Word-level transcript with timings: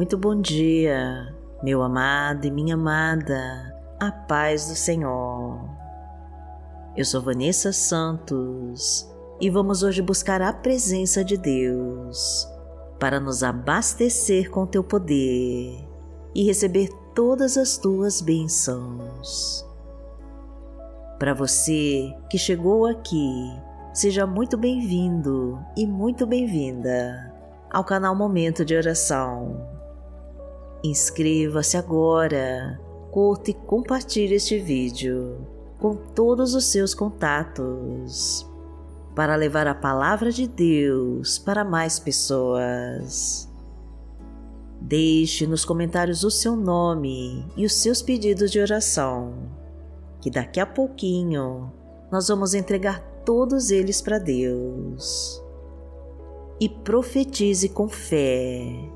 muito 0.00 0.16
bom 0.16 0.40
dia, 0.40 1.30
meu 1.62 1.82
amado 1.82 2.46
e 2.46 2.50
minha 2.50 2.72
amada, 2.72 3.76
a 4.00 4.10
paz 4.10 4.66
do 4.66 4.74
Senhor. 4.74 5.60
Eu 6.96 7.04
sou 7.04 7.20
Vanessa 7.20 7.70
Santos 7.70 9.06
e 9.38 9.50
vamos 9.50 9.82
hoje 9.82 10.00
buscar 10.00 10.40
a 10.40 10.54
presença 10.54 11.22
de 11.22 11.36
Deus 11.36 12.48
para 12.98 13.20
nos 13.20 13.42
abastecer 13.42 14.50
com 14.50 14.66
teu 14.66 14.82
poder 14.82 15.86
e 16.34 16.44
receber 16.46 16.88
todas 17.14 17.58
as 17.58 17.76
tuas 17.76 18.22
bênçãos. 18.22 19.68
Para 21.18 21.34
você 21.34 22.10
que 22.30 22.38
chegou 22.38 22.86
aqui, 22.86 23.54
seja 23.92 24.26
muito 24.26 24.56
bem-vindo 24.56 25.62
e 25.76 25.86
muito 25.86 26.26
bem-vinda 26.26 27.34
ao 27.70 27.84
canal 27.84 28.16
Momento 28.16 28.64
de 28.64 28.74
Oração. 28.74 29.69
Inscreva-se 30.82 31.76
agora, 31.76 32.80
curta 33.10 33.50
e 33.50 33.54
compartilhe 33.54 34.34
este 34.34 34.58
vídeo 34.58 35.46
com 35.78 35.94
todos 35.94 36.54
os 36.54 36.66
seus 36.66 36.94
contatos 36.94 38.48
para 39.14 39.36
levar 39.36 39.66
a 39.66 39.74
palavra 39.74 40.32
de 40.32 40.48
Deus 40.48 41.38
para 41.38 41.64
mais 41.64 41.98
pessoas. 41.98 43.46
Deixe 44.80 45.46
nos 45.46 45.66
comentários 45.66 46.24
o 46.24 46.30
seu 46.30 46.56
nome 46.56 47.46
e 47.58 47.66
os 47.66 47.74
seus 47.74 48.00
pedidos 48.00 48.50
de 48.50 48.58
oração, 48.58 49.34
que 50.22 50.30
daqui 50.30 50.58
a 50.58 50.66
pouquinho 50.66 51.70
nós 52.10 52.28
vamos 52.28 52.54
entregar 52.54 53.00
todos 53.26 53.70
eles 53.70 54.00
para 54.00 54.18
Deus. 54.18 55.42
E 56.58 56.70
profetize 56.70 57.68
com 57.68 57.86
fé 57.86 58.90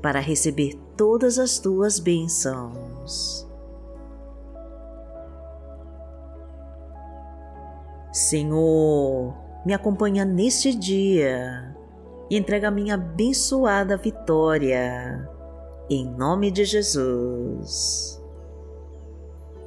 para 0.00 0.20
receber 0.20 0.85
todas 0.96 1.38
as 1.38 1.58
tuas 1.58 1.98
bênçãos. 1.98 3.46
Senhor, 8.12 9.34
me 9.64 9.74
acompanha 9.74 10.24
neste 10.24 10.74
dia 10.74 11.76
e 12.30 12.36
entrega 12.36 12.68
a 12.68 12.70
minha 12.70 12.94
abençoada 12.94 13.96
vitória, 13.96 15.28
em 15.90 16.06
nome 16.06 16.50
de 16.50 16.64
Jesus. 16.64 18.20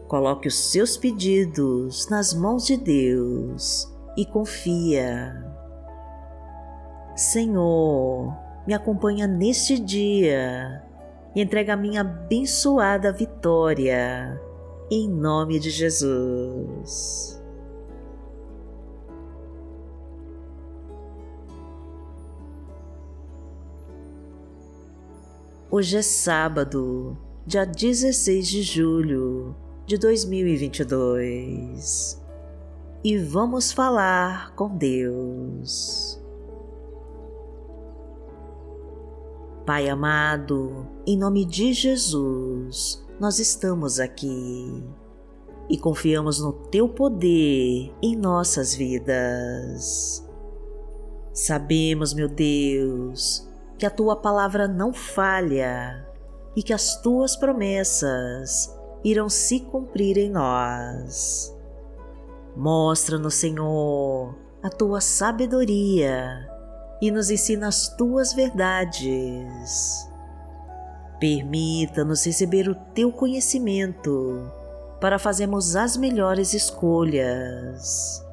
Coloque 0.08 0.48
os 0.48 0.56
seus 0.56 0.98
pedidos 0.98 2.10
nas 2.10 2.34
mãos 2.34 2.66
de 2.66 2.76
Deus 2.76 3.88
e 4.18 4.26
confia. 4.26 5.46
Senhor, 7.16 8.36
me 8.66 8.74
acompanha 8.74 9.28
neste 9.28 9.78
dia 9.78 10.89
entrega 11.42 11.74
a 11.74 11.78
minha 11.78 12.02
abençoada 12.02 13.12
vitória, 13.12 14.40
em 14.92 15.10
nome 15.10 15.60
de 15.60 15.70
Jesus. 15.70 17.40
Hoje 25.72 25.98
é 25.98 26.02
sábado, 26.02 27.16
dia 27.46 27.64
16 27.64 28.48
de 28.48 28.64
julho 28.64 29.56
de 29.86 29.98
2022 29.98 32.20
e 33.04 33.18
vamos 33.18 33.72
falar 33.72 34.54
com 34.56 34.76
Deus. 34.76 36.19
Pai 39.70 39.88
amado, 39.88 40.88
em 41.06 41.16
nome 41.16 41.46
de 41.46 41.74
Jesus, 41.74 43.06
nós 43.20 43.38
estamos 43.38 44.00
aqui 44.00 44.84
e 45.70 45.78
confiamos 45.78 46.40
no 46.42 46.52
Teu 46.52 46.90
poder 46.90 47.94
em 48.02 48.16
nossas 48.16 48.74
vidas. 48.74 50.28
Sabemos, 51.32 52.16
meu 52.16 52.28
Deus, 52.28 53.48
que 53.78 53.86
a 53.86 53.92
tua 53.92 54.16
palavra 54.16 54.68
não 54.68 54.92
falha 54.92 56.04
e 56.56 56.64
que 56.64 56.74
as 56.74 57.00
tuas 57.04 57.36
promessas 57.36 58.76
irão 59.04 59.30
se 59.30 59.60
cumprir 59.60 60.18
em 60.18 60.32
nós. 60.32 61.56
Mostra-nos, 62.58 63.36
Senhor, 63.36 64.34
a 64.64 64.70
tua 64.72 65.00
sabedoria 65.00 66.58
e 67.02 67.12
nos 67.12 67.30
ensina 67.30 67.68
as 67.68 67.90
tuas 67.90 68.34
verdades. 68.34 70.08
Permita-nos 71.20 72.26
receber 72.26 72.70
o 72.70 72.76
teu 72.76 73.12
conhecimento 73.12 74.52
para 75.00 75.20
fazermos 75.20 75.76
as 75.76 75.96
melhores 75.96 76.54
escolhas. 76.54 78.24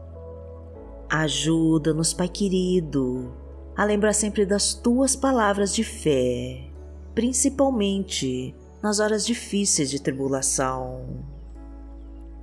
Ajuda-nos, 1.09 2.13
Pai 2.13 2.29
querido, 2.29 3.33
a 3.77 3.85
lembrar 3.85 4.13
sempre 4.13 4.45
das 4.45 4.75
tuas 4.75 5.15
palavras 5.15 5.75
de 5.75 5.85
fé, 5.85 6.69
principalmente 7.15 8.55
nas 8.83 8.99
horas 8.99 9.25
difíceis 9.25 9.91
de 9.91 10.01
tribulação. 10.01 11.25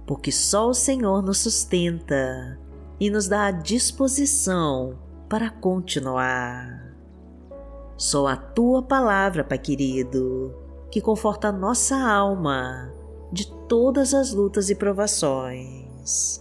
Porque 0.06 0.32
só 0.32 0.70
o 0.70 0.74
Senhor 0.74 1.22
nos 1.22 1.40
sustenta 1.40 2.60
e 3.00 3.10
nos 3.10 3.28
dá 3.28 3.46
a 3.46 3.52
disposição 3.52 4.98
para 5.34 5.50
continuar. 5.50 6.96
Só 7.98 8.28
a 8.28 8.36
tua 8.36 8.84
palavra, 8.84 9.44
Pai 9.44 9.58
querido, 9.58 10.54
que 10.92 11.02
conforta 11.02 11.48
a 11.48 11.52
nossa 11.52 11.98
alma 11.98 12.94
de 13.32 13.52
todas 13.68 14.14
as 14.14 14.32
lutas 14.32 14.70
e 14.70 14.76
provações. 14.76 16.40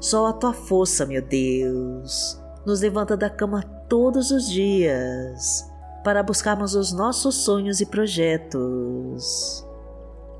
Só 0.00 0.26
a 0.26 0.34
tua 0.34 0.52
força, 0.52 1.06
meu 1.06 1.22
Deus, 1.22 2.38
nos 2.66 2.82
levanta 2.82 3.16
da 3.16 3.30
cama 3.30 3.62
todos 3.88 4.30
os 4.30 4.50
dias 4.50 5.66
para 6.04 6.22
buscarmos 6.22 6.74
os 6.74 6.92
nossos 6.92 7.36
sonhos 7.36 7.80
e 7.80 7.86
projetos. 7.86 9.66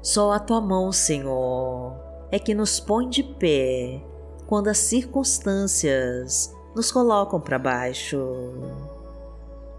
Só 0.02 0.32
a 0.32 0.38
tua 0.38 0.60
mão, 0.60 0.92
Senhor, 0.92 1.94
é 2.30 2.38
que 2.38 2.54
nos 2.54 2.78
põe 2.78 3.08
de 3.08 3.22
pé 3.22 4.04
quando 4.46 4.68
as 4.68 4.76
circunstâncias 4.76 6.53
nos 6.74 6.90
colocam 6.90 7.40
para 7.40 7.58
baixo. 7.58 8.18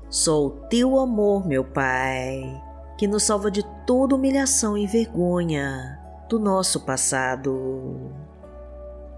Só 0.10 0.46
o 0.46 0.50
teu 0.50 0.98
amor, 1.00 1.46
meu 1.46 1.64
Pai, 1.64 2.62
que 2.98 3.08
nos 3.08 3.24
salva 3.24 3.52
de 3.52 3.64
toda 3.86 4.16
humilhação 4.16 4.78
e 4.78 4.88
vergonha 4.88 6.00
do 6.30 6.40
nosso 6.40 6.80
passado. 6.82 8.12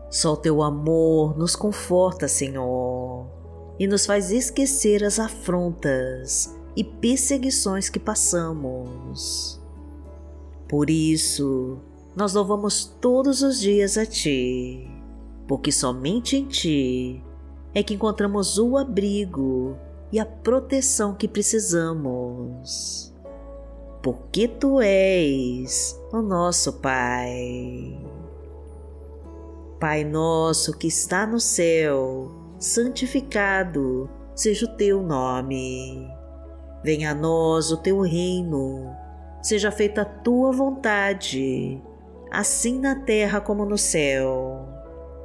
Só 0.10 0.34
o 0.34 0.38
teu 0.38 0.64
amor 0.64 1.38
nos 1.38 1.56
conforta, 1.56 2.28
Senhor, 2.28 3.28
e 3.78 3.86
nos 3.86 4.06
faz 4.06 4.32
esquecer 4.32 5.04
as 5.04 5.20
afrontas 5.20 6.56
e 6.76 6.84
perseguições 6.84 7.90
que 7.90 8.00
passamos. 8.00 9.62
Por 10.68 10.90
isso, 10.90 11.78
nós 12.16 12.34
louvamos 12.34 12.86
todos 13.00 13.42
os 13.42 13.60
dias 13.60 13.98
a 13.98 14.06
Ti, 14.06 14.90
porque 15.48 15.72
somente 15.72 16.38
em 16.38 16.46
Ti 16.46 17.24
é 17.78 17.84
que 17.84 17.94
encontramos 17.94 18.58
o 18.58 18.76
abrigo 18.76 19.78
e 20.12 20.20
a 20.20 20.26
proteção 20.26 21.14
que 21.14 21.28
precisamos. 21.28 23.14
Porque 24.02 24.48
Tu 24.48 24.82
és 24.82 25.96
o 26.12 26.24
nosso 26.24 26.74
Pai. 26.74 27.96
Pai 29.80 30.04
nosso 30.04 30.76
que 30.76 30.88
está 30.88 31.28
no 31.28 31.40
céu, 31.40 32.32
santificado 32.58 34.10
seja 34.34 34.66
o 34.66 34.76
teu 34.76 35.04
nome. 35.04 36.10
Venha 36.84 37.12
a 37.12 37.14
nós 37.14 37.72
o 37.72 37.78
teu 37.78 38.02
reino, 38.02 38.92
seja 39.40 39.70
feita 39.70 40.02
a 40.02 40.06
tua 40.06 40.52
vontade, 40.52 41.80
assim 42.32 42.80
na 42.80 42.96
terra 42.96 43.40
como 43.40 43.66
no 43.66 43.78
céu. 43.78 44.77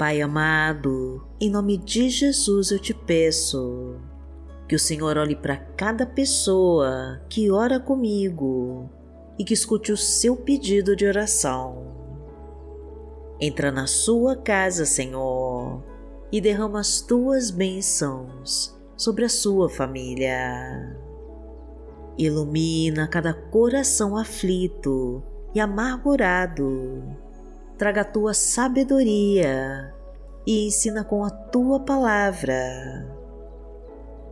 Pai 0.00 0.22
amado, 0.22 1.22
em 1.38 1.50
nome 1.50 1.76
de 1.76 2.08
Jesus 2.08 2.70
eu 2.70 2.78
te 2.78 2.94
peço, 2.94 3.96
Que 4.66 4.74
o 4.74 4.78
Senhor 4.78 5.18
olhe 5.18 5.36
para 5.36 5.58
cada 5.58 6.06
pessoa 6.06 7.20
que 7.28 7.50
ora 7.50 7.78
comigo 7.78 8.88
e 9.38 9.44
que 9.44 9.52
escute 9.52 9.92
o 9.92 9.98
seu 9.98 10.34
pedido 10.34 10.96
de 10.96 11.04
oração. 11.04 11.94
Entra 13.38 13.70
na 13.70 13.86
sua 13.86 14.34
casa, 14.34 14.86
Senhor, 14.86 15.84
e 16.32 16.40
derrama 16.40 16.80
as 16.80 17.02
tuas 17.02 17.50
bênçãos 17.50 18.74
sobre 18.96 19.26
a 19.26 19.28
sua 19.28 19.68
família. 19.68 20.96
Ilumina 22.16 23.06
cada 23.06 23.34
coração 23.34 24.16
aflito 24.16 25.22
e 25.54 25.60
amargurado. 25.60 27.02
Traga 27.80 28.02
a 28.02 28.04
tua 28.04 28.34
sabedoria 28.34 29.94
e 30.46 30.66
ensina 30.66 31.02
com 31.02 31.24
a 31.24 31.30
tua 31.30 31.80
palavra 31.80 32.52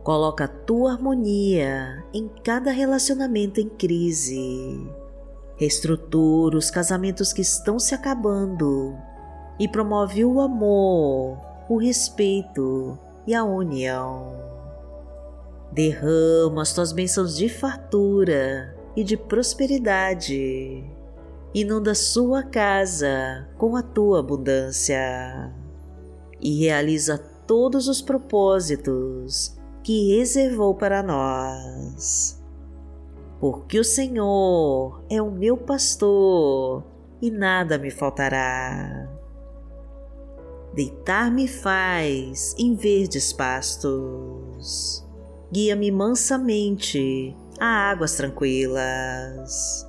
Coloca 0.03 0.43
a 0.43 0.47
tua 0.47 0.91
harmonia 0.91 2.05
em 2.13 2.29
cada 2.43 2.69
relacionamento 2.69 3.59
em 3.59 3.67
crise. 3.67 4.87
Reestrutura 5.57 6.59
os 6.59 6.69
casamentos 6.69 7.33
que 7.33 7.41
estão 7.41 7.79
se 7.79 7.95
acabando 7.95 8.95
e 9.59 9.67
promove 9.67 10.23
o 10.23 10.39
amor, 10.39 11.39
o 11.67 11.77
respeito 11.77 12.99
e 13.25 13.33
a 13.33 13.43
união. 13.43 14.31
Derrama 15.71 16.61
as 16.61 16.71
tuas 16.71 16.91
bênçãos 16.91 17.35
de 17.35 17.49
fartura 17.49 18.77
e 18.95 19.03
de 19.03 19.17
prosperidade. 19.17 20.98
Inunda 21.53 21.95
sua 21.95 22.43
casa 22.43 23.49
com 23.57 23.75
a 23.75 23.81
tua 23.81 24.19
abundância 24.19 25.51
e 26.39 26.59
realiza 26.59 27.17
todos 27.47 27.87
os 27.87 28.03
propósitos 28.03 29.57
que 29.83 30.15
reservou 30.15 30.75
para 30.75 31.01
nós. 31.01 32.39
Porque 33.39 33.79
o 33.79 33.83
Senhor 33.83 35.03
é 35.09 35.19
o 35.19 35.31
meu 35.31 35.57
pastor 35.57 36.83
e 37.19 37.31
nada 37.31 37.79
me 37.79 37.89
faltará. 37.89 39.09
Deitar-me 40.75 41.47
faz 41.47 42.53
em 42.59 42.75
verdes 42.75 43.33
pastos, 43.33 45.03
guia-me 45.51 45.89
mansamente 45.89 47.35
a 47.59 47.89
águas 47.89 48.15
tranquilas. 48.15 49.88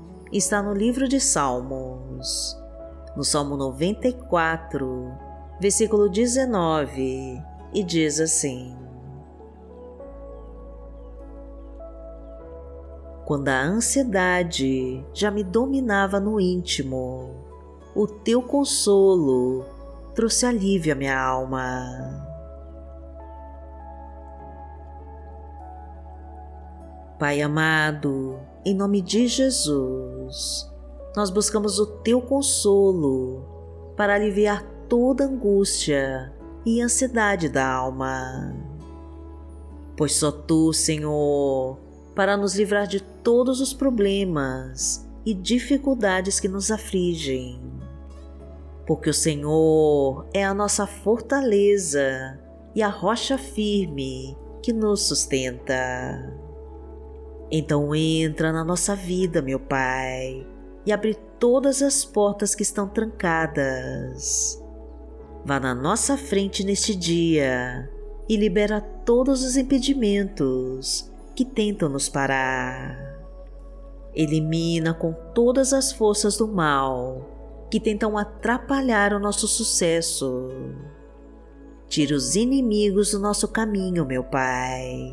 está 0.37 0.61
no 0.61 0.73
livro 0.73 1.07
de 1.07 1.19
Salmos, 1.19 2.57
no 3.15 3.23
Salmo 3.23 3.57
94, 3.57 5.11
versículo 5.59 6.09
19 6.09 7.41
e 7.73 7.83
diz 7.83 8.19
assim: 8.19 8.75
Quando 13.25 13.47
a 13.47 13.61
ansiedade 13.61 15.05
já 15.13 15.31
me 15.31 15.43
dominava 15.43 16.19
no 16.19 16.39
íntimo, 16.39 17.29
o 17.95 18.07
teu 18.07 18.41
consolo 18.41 19.65
trouxe 20.13 20.45
alívio 20.45 20.93
à 20.93 20.95
minha 20.95 21.19
alma. 21.19 22.27
Pai 27.17 27.41
amado, 27.41 28.39
em 28.63 28.75
nome 28.75 29.01
de 29.01 29.27
Jesus, 29.27 30.69
nós 31.15 31.29
buscamos 31.29 31.79
o 31.79 31.85
teu 31.85 32.21
consolo 32.21 33.43
para 33.97 34.15
aliviar 34.15 34.63
toda 34.87 35.25
angústia 35.25 36.31
e 36.65 36.79
ansiedade 36.79 37.49
da 37.49 37.67
alma. 37.67 38.55
Pois 39.97 40.15
só 40.15 40.31
tu, 40.31 40.71
Senhor, 40.73 41.77
para 42.15 42.37
nos 42.37 42.55
livrar 42.55 42.87
de 42.87 43.01
todos 43.01 43.61
os 43.61 43.73
problemas 43.73 45.07
e 45.25 45.33
dificuldades 45.33 46.39
que 46.39 46.47
nos 46.47 46.71
afligem. 46.71 47.59
Porque 48.85 49.09
o 49.09 49.13
Senhor 49.13 50.27
é 50.33 50.43
a 50.43 50.53
nossa 50.53 50.85
fortaleza 50.85 52.39
e 52.75 52.81
a 52.81 52.89
rocha 52.89 53.37
firme 53.37 54.37
que 54.61 54.71
nos 54.71 55.03
sustenta. 55.03 56.50
Então 57.51 57.93
entra 57.93 58.51
na 58.51 58.63
nossa 58.63 58.95
vida, 58.95 59.41
meu 59.41 59.59
Pai, 59.59 60.47
e 60.85 60.91
abre 60.91 61.15
todas 61.37 61.81
as 61.81 62.05
portas 62.05 62.55
que 62.55 62.63
estão 62.63 62.87
trancadas 62.87 64.61
Vá 65.43 65.59
na 65.59 65.73
nossa 65.73 66.17
frente 66.17 66.63
neste 66.63 66.95
dia 66.95 67.89
e 68.29 68.37
libera 68.37 68.79
todos 68.79 69.43
os 69.43 69.57
impedimentos 69.57 71.11
que 71.35 71.43
tentam 71.43 71.89
nos 71.89 72.07
parar. 72.07 72.95
Elimina 74.13 74.93
com 74.93 75.13
todas 75.33 75.73
as 75.73 75.91
forças 75.91 76.37
do 76.37 76.47
mal 76.47 77.27
que 77.71 77.79
tentam 77.79 78.17
atrapalhar 78.17 79.13
o 79.13 79.19
nosso 79.19 79.47
sucesso. 79.47 80.49
Tira 81.87 82.15
os 82.15 82.35
inimigos 82.35 83.11
do 83.11 83.19
nosso 83.19 83.47
caminho, 83.47 84.05
meu 84.05 84.23
Pai. 84.23 85.11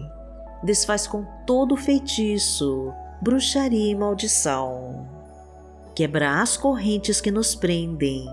Desfaz 0.62 1.06
com 1.06 1.24
todo 1.46 1.76
feitiço, 1.76 2.92
bruxaria 3.20 3.92
e 3.92 3.94
maldição. 3.94 5.08
Quebra 5.94 6.40
as 6.40 6.56
correntes 6.56 7.20
que 7.20 7.30
nos 7.30 7.54
prendem 7.54 8.26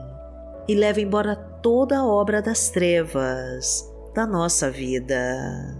e 0.67 0.75
leva 0.75 1.01
embora 1.01 1.35
toda 1.35 1.99
a 1.99 2.05
obra 2.05 2.41
das 2.41 2.69
trevas 2.69 3.91
da 4.13 4.25
nossa 4.25 4.71
vida. 4.71 5.77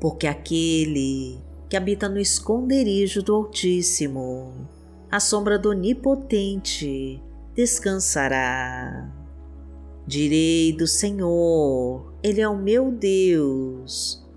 Porque 0.00 0.26
aquele 0.26 1.38
que 1.68 1.76
habita 1.76 2.08
no 2.08 2.18
esconderijo 2.18 3.22
do 3.22 3.34
Altíssimo, 3.34 4.68
a 5.10 5.20
sombra 5.20 5.58
do 5.58 5.70
Onipotente, 5.70 7.22
descansará. 7.54 9.12
Direi 10.06 10.72
do 10.72 10.86
Senhor, 10.86 12.12
Ele 12.22 12.40
é 12.40 12.48
o 12.48 12.56
meu 12.56 12.92
Deus, 12.92 14.24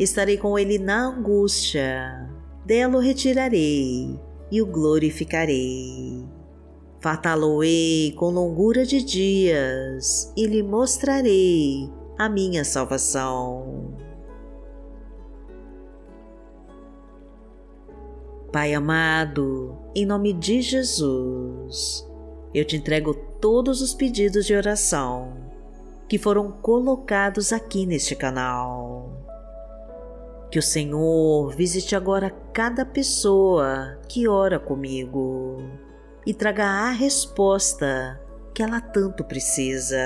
Estarei 0.00 0.38
com 0.38 0.58
ele 0.58 0.78
na 0.78 1.08
angústia, 1.08 2.26
dela 2.64 2.96
o 2.96 3.00
retirarei 3.00 4.18
e 4.50 4.62
o 4.62 4.66
glorificarei. 4.66 6.24
Fartá-lo-ei 7.00 8.12
com 8.12 8.30
longura 8.30 8.86
de 8.86 9.02
dias 9.02 10.32
e 10.34 10.46
lhe 10.46 10.62
mostrarei 10.62 11.90
a 12.16 12.30
minha 12.30 12.64
salvação. 12.64 13.94
Pai 18.50 18.72
amado, 18.72 19.76
em 19.94 20.06
nome 20.06 20.32
de 20.32 20.62
Jesus, 20.62 22.08
eu 22.54 22.64
te 22.64 22.74
entrego 22.74 23.12
todos 23.38 23.82
os 23.82 23.92
pedidos 23.92 24.46
de 24.46 24.54
oração 24.54 25.36
que 26.08 26.16
foram 26.16 26.50
colocados 26.50 27.52
aqui 27.52 27.84
neste 27.84 28.16
canal. 28.16 29.09
Que 30.50 30.58
o 30.58 30.62
Senhor 30.62 31.54
visite 31.54 31.94
agora 31.94 32.28
cada 32.52 32.84
pessoa 32.84 33.96
que 34.08 34.26
ora 34.26 34.58
comigo 34.58 35.62
e 36.26 36.34
traga 36.34 36.64
a 36.66 36.90
resposta 36.90 38.20
que 38.52 38.60
ela 38.60 38.80
tanto 38.80 39.22
precisa. 39.22 39.96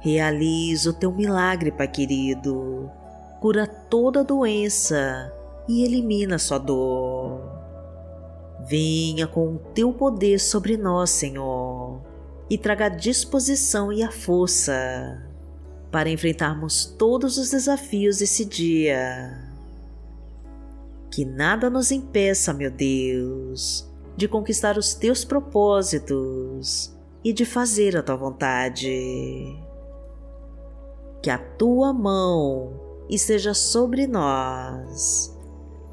Realize 0.00 0.88
o 0.88 0.92
teu 0.92 1.12
milagre, 1.12 1.70
Pai 1.70 1.86
querido. 1.86 2.90
Cura 3.40 3.68
toda 3.68 4.24
doença 4.24 5.32
e 5.68 5.84
elimina 5.84 6.36
sua 6.36 6.58
dor. 6.58 7.40
Venha 8.68 9.28
com 9.28 9.54
o 9.54 9.58
teu 9.58 9.92
poder 9.92 10.40
sobre 10.40 10.76
nós, 10.76 11.10
Senhor, 11.10 12.00
e 12.50 12.58
traga 12.58 12.86
a 12.86 12.88
disposição 12.88 13.92
e 13.92 14.02
a 14.02 14.10
força 14.10 15.25
para 15.90 16.10
enfrentarmos 16.10 16.84
todos 16.84 17.38
os 17.38 17.50
desafios 17.50 18.18
desse 18.18 18.44
dia. 18.44 19.42
Que 21.10 21.24
nada 21.24 21.70
nos 21.70 21.90
impeça, 21.90 22.52
meu 22.52 22.70
Deus, 22.70 23.90
de 24.16 24.28
conquistar 24.28 24.76
os 24.76 24.94
teus 24.94 25.24
propósitos 25.24 26.94
e 27.24 27.32
de 27.32 27.44
fazer 27.44 27.96
a 27.96 28.02
tua 28.02 28.16
vontade. 28.16 29.56
Que 31.22 31.30
a 31.30 31.38
tua 31.38 31.92
mão 31.92 32.80
esteja 33.08 33.54
sobre 33.54 34.06
nós 34.06 35.36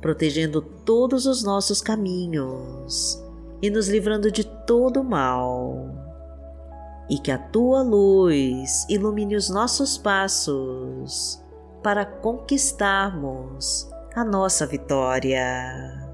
protegendo 0.04 0.62
todos 0.62 1.26
os 1.26 1.46
nossos 1.46 1.80
caminhos 1.82 3.24
e 3.62 3.70
nos 3.70 3.88
livrando 3.88 4.30
de 4.30 4.44
todo 4.44 5.02
mal. 5.02 6.03
E 7.10 7.18
que 7.18 7.32
a 7.32 7.38
tua 7.38 7.82
luz 7.82 8.86
ilumine 8.90 9.36
os 9.36 9.50
nossos 9.50 9.98
passos 9.98 11.44
para 11.84 12.06
conquistarmos 12.06 13.90
a 14.16 14.24
nossa 14.24 14.66
vitória. 14.66 16.14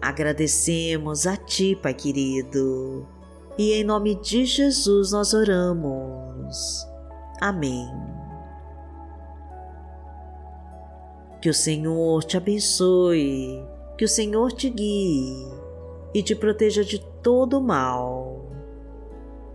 Agradecemos 0.00 1.28
a 1.28 1.36
Ti, 1.36 1.76
Pai 1.80 1.94
querido, 1.94 3.06
e 3.56 3.72
em 3.72 3.84
nome 3.84 4.16
de 4.16 4.44
Jesus 4.44 5.12
nós 5.12 5.32
oramos. 5.32 6.84
Amém. 7.40 7.88
Que 11.40 11.48
o 11.48 11.54
Senhor 11.54 12.24
te 12.24 12.36
abençoe, 12.36 13.64
que 13.96 14.04
o 14.04 14.08
Senhor 14.08 14.52
te 14.52 14.70
guie 14.70 15.46
e 16.14 16.22
te 16.22 16.34
proteja 16.34 16.84
de 16.84 16.98
todo 17.22 17.60
mal. 17.60 18.21